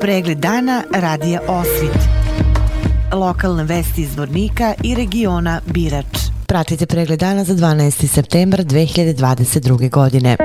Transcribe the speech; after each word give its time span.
Pregled 0.00 0.38
dana 0.38 0.82
radija 0.94 1.40
Osvit. 1.48 1.98
Lokalne 3.12 3.64
vesti 3.64 4.02
iz 4.02 4.16
Vornika 4.16 4.74
i 4.84 4.94
regiona 4.94 5.60
Birač. 5.66 6.18
Pratite 6.46 6.86
pregled 6.86 7.20
dana 7.20 7.44
za 7.44 7.54
12. 7.54 8.06
septembar 8.06 8.60
2022. 8.60 9.90
godine. 9.90 10.36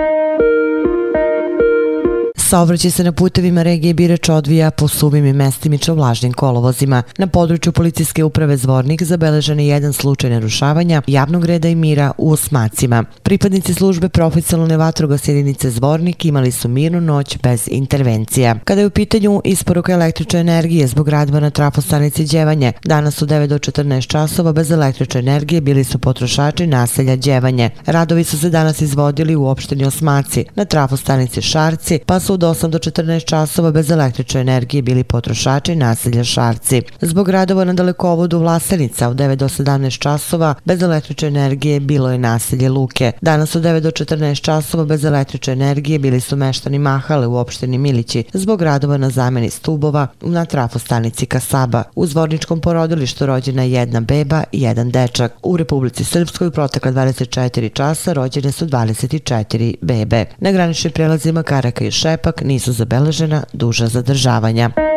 Saobraćaj 2.54 2.92
se 2.92 3.04
na 3.04 3.12
putevima 3.12 3.64
regije 3.64 3.94
Birač 3.94 4.30
odvija 4.30 4.72
po 4.72 4.88
suvim 4.88 5.26
i 5.26 5.34
mestimično 5.34 5.94
vlažnim 5.94 6.34
kolovozima. 6.34 7.04
Na 7.18 7.28
području 7.28 7.72
policijske 7.72 8.24
uprave 8.24 8.58
Zvornik 8.58 9.04
zabeležen 9.04 9.60
je 9.60 9.68
jedan 9.68 9.94
slučaj 9.94 10.30
narušavanja 10.30 11.02
javnog 11.08 11.46
reda 11.46 11.68
i 11.68 11.76
mira 11.76 12.12
u 12.18 12.32
Osmacima. 12.32 13.04
Pripadnici 13.24 13.74
službe 13.74 14.10
profesionalne 14.10 14.78
vatrogas 14.78 15.28
jedinice 15.28 15.70
Zvornik 15.70 16.26
imali 16.26 16.52
su 16.52 16.70
mirnu 16.70 17.02
noć 17.02 17.38
bez 17.44 17.68
intervencija. 17.72 18.56
Kada 18.64 18.82
je 18.82 18.88
u 18.88 18.90
pitanju 18.90 19.42
isporuka 19.44 19.94
električne 19.94 20.40
energije 20.40 20.88
zbog 20.88 21.10
radba 21.10 21.40
na 21.40 21.50
trafostanici 21.50 22.26
Đevanje, 22.26 22.74
danas 22.86 23.22
u 23.22 23.26
9 23.26 23.48
do 23.48 23.58
14 23.58 24.08
časova 24.08 24.54
bez 24.54 24.72
električne 24.72 25.20
energije 25.20 25.62
bili 25.62 25.84
su 25.84 26.00
potrošači 26.00 26.68
naselja 26.68 27.16
Đevanje. 27.16 27.70
Radovi 27.86 28.24
su 28.24 28.40
se 28.40 28.50
danas 28.50 28.82
izvodili 28.82 29.36
u 29.36 29.46
opštini 29.46 29.86
Osmaci, 29.86 30.46
na 30.56 30.66
trafostanici 30.66 31.42
Šarci, 31.42 32.00
pa 32.06 32.20
su 32.20 32.34
od 32.34 32.43
8 32.48 32.70
do 32.70 32.78
14 32.78 33.26
časova 33.26 33.72
bez 33.72 33.92
električne 33.92 34.42
energije 34.42 34.82
bili 34.82 35.04
potrošači 35.04 35.76
naselja 35.76 36.24
Šarci. 36.24 36.82
Zbog 37.02 37.30
radova 37.30 37.64
na 37.64 37.74
dalekovodu 37.74 38.40
Vlasenica 38.40 39.10
od 39.10 39.18
9 39.18 39.36
do 39.36 39.46
17 39.46 40.00
časova 40.00 40.56
bez 40.66 40.82
električne 40.82 41.28
energije 41.28 41.80
bilo 41.80 42.12
je 42.12 42.18
naselje 42.18 42.70
Luke. 42.70 43.12
Danas 43.22 43.56
od 43.56 43.64
9 43.64 43.80
do 43.80 43.92
14 43.92 44.42
časova 44.42 44.86
bez 44.86 45.06
električne 45.06 45.54
energije 45.54 46.00
bili 46.00 46.20
su 46.22 46.36
meštani 46.36 46.80
Mahale 46.80 47.28
u 47.28 47.36
opštini 47.36 47.78
Milići 47.78 48.24
zbog 48.34 48.62
radova 48.62 48.98
na 48.98 49.10
zameni 49.10 49.50
stubova 49.50 50.08
na 50.22 50.46
trafostanici 50.46 51.26
Kasaba. 51.26 51.84
U 51.96 52.08
zvorničkom 52.08 52.62
porodilištu 52.62 53.26
rođena 53.26 53.64
je 53.64 53.72
jedna 53.72 54.00
beba 54.00 54.44
i 54.52 54.62
jedan 54.62 54.92
dečak. 54.92 55.34
U 55.44 55.58
Republici 55.58 56.04
Srpskoj 56.04 56.48
u 56.48 56.52
protekla 56.52 56.92
24 56.92 57.74
časa 57.74 58.14
rođene 58.14 58.52
su 58.52 58.66
24 58.66 59.76
bebe. 59.82 60.26
Na 60.40 60.52
graničnim 60.52 60.94
prelazima 60.94 61.44
Karaka 61.44 61.86
i 61.86 61.92
Šepak 61.92 62.33
ipak 62.34 62.46
nisu 62.46 62.74
zabeležena 62.74 63.44
duža 63.54 63.88
zadržavanja. 63.88 64.93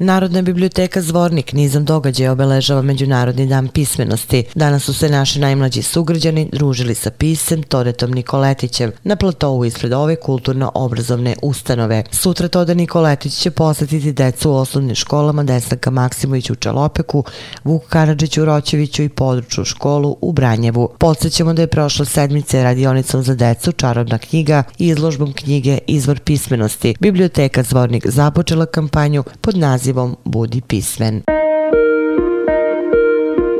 Narodna 0.00 0.42
biblioteka 0.42 1.02
Zvornik 1.02 1.52
nizam 1.52 1.84
događaja 1.84 2.32
obeležava 2.32 2.82
Međunarodni 2.82 3.46
dan 3.46 3.68
pismenosti. 3.68 4.44
Danas 4.54 4.84
su 4.84 4.94
se 4.94 5.08
naši 5.08 5.40
najmlađi 5.40 5.82
sugrađani 5.82 6.48
družili 6.52 6.94
sa 6.94 7.10
pisem 7.10 7.62
Todetom 7.62 8.10
Nikoletićem 8.10 8.92
na 9.04 9.16
platovu 9.16 9.64
ispred 9.64 9.92
ove 9.92 10.16
kulturno-obrazovne 10.16 11.34
ustanove. 11.42 12.04
Sutra 12.10 12.48
Toda 12.48 12.74
Nikoletić 12.74 13.34
će 13.34 13.50
posjetiti 13.50 14.12
decu 14.12 14.50
u 14.50 14.54
osnovnim 14.54 14.94
školama 14.94 15.44
Desanka 15.44 15.90
Maksimović 15.90 16.50
u 16.50 16.54
Čalopeku, 16.54 17.24
Vuk 17.64 17.82
Karadžić 17.88 18.38
u 18.38 18.44
Roćeviću 18.44 19.02
i 19.02 19.08
području 19.08 19.64
školu 19.64 20.16
u 20.20 20.32
Branjevu. 20.32 20.88
Podsećamo 20.98 21.52
da 21.52 21.62
je 21.62 21.66
prošla 21.66 22.04
sedmice 22.04 22.62
radionicom 22.62 23.22
za 23.22 23.34
decu 23.34 23.72
Čarobna 23.72 24.18
knjiga 24.18 24.62
i 24.78 24.88
izložbom 24.88 25.32
knjige 25.32 25.78
Izvor 25.86 26.20
pismenosti. 26.20 26.94
Biblioteka 27.00 27.62
Zvornik 27.62 28.06
započela 28.06 28.66
kampanju 28.66 29.24
pod 29.40 29.56
nazivom 29.56 29.85
nazivom 29.86 30.16
Budi 30.24 30.60
pismen. 30.60 31.22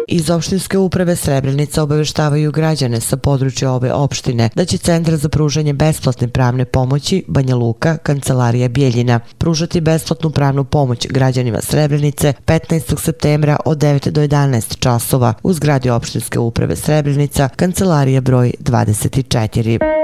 Iz 0.08 0.30
opštinske 0.30 0.78
uprave 0.78 1.16
Srebrenica 1.16 1.82
obaveštavaju 1.82 2.52
građane 2.52 3.00
sa 3.00 3.16
područja 3.16 3.70
ove 3.70 3.92
opštine 3.92 4.50
da 4.54 4.64
će 4.64 4.78
Centar 4.78 5.16
za 5.16 5.28
pružanje 5.28 5.72
besplatne 5.72 6.28
pravne 6.28 6.64
pomoći 6.64 7.24
Banja 7.28 7.56
Luka, 7.56 7.96
Kancelarija 7.96 8.68
Bijeljina, 8.68 9.20
pružati 9.38 9.80
besplatnu 9.80 10.30
pravnu 10.30 10.64
pomoć 10.64 11.06
građanima 11.10 11.60
Srebrenice 11.60 12.32
15. 12.46 12.98
septembra 13.00 13.56
od 13.64 13.78
9 13.78 14.10
do 14.10 14.20
11 14.20 14.78
časova 14.78 15.34
u 15.42 15.52
zgradi 15.52 15.90
opštinske 15.90 16.38
uprave 16.38 16.76
Srebrenica, 16.76 17.48
Kancelarija 17.56 18.20
broj 18.20 18.52
24. 18.60 19.95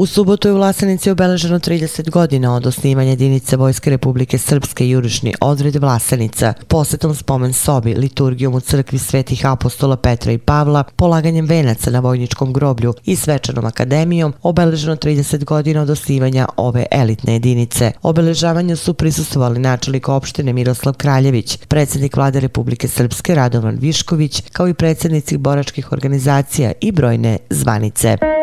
U 0.00 0.06
subotu 0.06 0.48
je 0.48 0.52
u 0.52 0.56
Vlasenici 0.56 1.10
obeleženo 1.10 1.58
30 1.58 2.10
godina 2.10 2.54
od 2.54 2.66
osnivanja 2.66 3.10
jedinice 3.10 3.56
Vojske 3.56 3.90
Republike 3.90 4.38
Srpske 4.38 4.88
jurišni 4.88 5.34
odred 5.40 5.76
Vlasenica, 5.76 6.52
posjetom 6.68 7.14
spomen 7.14 7.52
sobi, 7.52 7.94
liturgijom 7.94 8.54
u 8.54 8.60
crkvi 8.60 8.98
svetih 8.98 9.46
apostola 9.46 9.96
Petra 9.96 10.32
i 10.32 10.38
Pavla, 10.38 10.84
polaganjem 10.96 11.46
venaca 11.46 11.90
na 11.90 12.00
vojničkom 12.00 12.52
groblju 12.52 12.94
i 13.04 13.16
svečanom 13.16 13.64
akademijom, 13.64 14.34
obeleženo 14.42 14.96
30 14.96 15.44
godina 15.44 15.82
od 15.82 15.90
osnivanja 15.90 16.46
ove 16.56 16.86
elitne 16.90 17.32
jedinice. 17.32 17.92
Obeležavanju 18.02 18.76
su 18.76 18.94
prisustovali 18.94 19.58
načelik 19.58 20.08
opštine 20.08 20.52
Miroslav 20.52 20.94
Kraljević, 20.94 21.58
predsjednik 21.68 22.16
vlade 22.16 22.40
Republike 22.40 22.88
Srpske 22.88 23.34
Radovan 23.34 23.78
Višković, 23.80 24.42
kao 24.52 24.68
i 24.68 24.74
predsjednici 24.74 25.36
boračkih 25.36 25.92
organizacija 25.92 26.72
i 26.80 26.92
brojne 26.92 27.38
zvanice. 27.50 28.39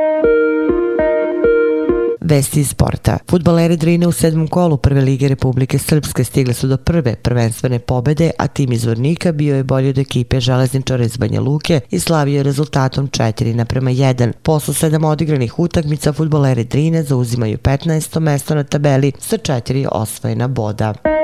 Vesti 2.30 2.60
iz 2.60 2.70
sporta. 2.70 3.18
Futbaleri 3.30 3.78
Drine 3.78 4.08
u 4.08 4.12
sedmom 4.12 4.48
kolu 4.48 4.78
Prve 4.78 5.02
lige 5.02 5.28
Republike 5.28 5.80
Srpske 5.80 6.24
stigle 6.24 6.54
su 6.54 6.68
do 6.68 6.78
prve 6.78 7.16
prvenstvene 7.16 7.80
pobede, 7.80 8.32
a 8.38 8.48
tim 8.48 8.72
iz 8.72 8.86
Vornika 8.86 9.32
bio 9.32 9.56
je 9.56 9.64
bolji 9.64 9.90
od 9.90 9.98
ekipe 9.98 10.40
Železničara 10.40 11.04
iz 11.04 11.18
Banja 11.18 11.42
Luke 11.42 11.80
i 11.90 12.00
slavio 12.00 12.44
rezultatom 12.44 13.08
4 13.08 13.54
naprema 13.54 13.92
1. 13.92 14.32
Posle 14.32 14.74
sedam 14.74 15.04
odigranih 15.04 15.60
utakmica, 15.60 16.14
futbaleri 16.14 16.64
Drine 16.64 17.04
zauzimaju 17.04 17.58
15. 17.58 18.20
mesto 18.20 18.56
na 18.56 18.64
tabeli 18.64 19.12
sa 19.20 19.38
četiri 19.38 19.88
osvojena 19.92 20.48
boda. 20.48 21.17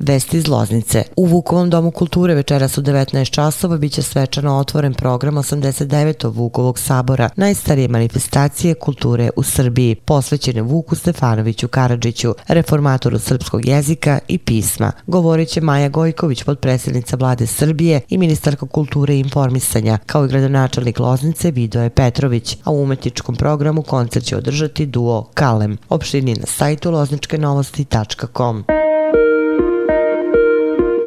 Vesti 0.00 0.38
iz 0.38 0.48
Loznice. 0.48 1.04
U 1.16 1.26
Vukovom 1.26 1.70
domu 1.70 1.90
kulture 1.90 2.34
večeras 2.34 2.78
u 2.78 2.82
19 2.82 3.30
časova 3.30 3.76
biće 3.76 4.02
svečano 4.02 4.56
otvoren 4.56 4.94
program 4.94 5.34
89. 5.34 6.34
Vukovog 6.34 6.78
sabora, 6.78 7.28
najstarije 7.36 7.88
manifestacije 7.88 8.74
kulture 8.74 9.30
u 9.36 9.42
Srbiji, 9.42 9.94
posvećene 9.94 10.62
Vuku 10.62 10.96
Stefanoviću 10.96 11.68
Karadžiću, 11.68 12.34
reformatoru 12.48 13.18
srpskog 13.18 13.66
jezika 13.66 14.18
i 14.28 14.38
pisma. 14.38 14.92
Govorit 15.06 15.48
će 15.48 15.60
Maja 15.60 15.88
Gojković, 15.88 16.42
podpredsjednica 16.42 17.16
vlade 17.16 17.46
Srbije 17.46 18.00
i 18.08 18.18
ministarka 18.18 18.66
kulture 18.66 19.14
i 19.14 19.20
informisanja, 19.20 19.98
kao 20.06 20.24
i 20.24 20.28
gradonačelnik 20.28 20.98
Loznice 20.98 21.50
Vidoje 21.50 21.90
Petrović, 21.90 22.56
a 22.64 22.70
u 22.70 22.82
umetničkom 22.82 23.36
programu 23.36 23.82
koncert 23.82 24.24
će 24.24 24.36
održati 24.36 24.86
duo 24.86 25.30
Kalem. 25.34 25.78
Opštini 25.88 26.34
na 26.34 26.46
sajtu 26.46 26.90
lozničkenovosti.com. 26.90 28.64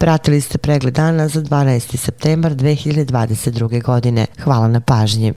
Pratili 0.03 0.41
ste 0.41 0.57
pregled 0.57 0.93
dana 0.93 1.27
za 1.27 1.41
12. 1.41 1.97
septembar 1.97 2.51
2022. 2.51 3.83
godine. 3.83 4.25
Hvala 4.43 4.67
na 4.67 4.81
pažnji. 4.81 5.33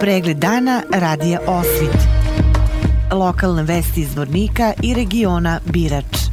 Pregled 0.00 0.36
dana 0.36 0.82
radija 0.92 1.40
Osvit. 1.46 1.96
Lokalne 3.12 3.62
vesti 3.62 4.00
iz 4.00 4.16
Vornika 4.16 4.72
i 4.82 4.94
regiona 4.94 5.60
Birač. 5.66 6.25